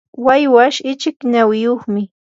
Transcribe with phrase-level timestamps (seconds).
[0.25, 2.03] waywash ichik nawiyuqmi.